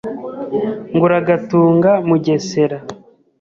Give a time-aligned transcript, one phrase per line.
[0.93, 2.77] Ngo uragatunga Mugesera